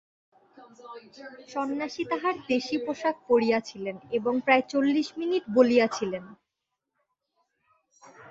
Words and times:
সন্ন্যাসী 1.49 2.03
তাঁহার 2.05 2.35
দেশী 2.47 2.77
পোষাক 2.85 3.15
পরিয়াছিলেন 3.29 3.95
এবং 4.11 4.33
প্রায় 4.45 4.63
চল্লিশ 4.71 5.07
মিনিট 5.17 5.43
বলিয়াছিলেন। 5.53 6.23